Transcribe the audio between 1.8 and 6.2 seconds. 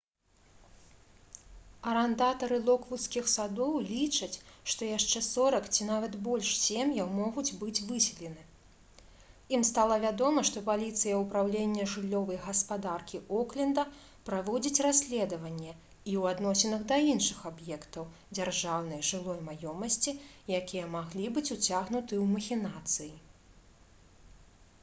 арандатары «локвудскіх садоў» лічаць што яшчэ 40 ці нават